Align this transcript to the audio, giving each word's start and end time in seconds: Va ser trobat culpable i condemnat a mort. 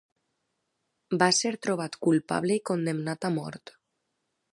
Va 1.23 1.27
ser 1.39 1.51
trobat 1.65 1.97
culpable 2.07 2.57
i 2.61 2.65
condemnat 2.71 3.29
a 3.29 3.31
mort. 3.37 3.75